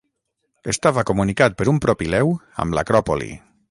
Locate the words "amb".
2.65-2.79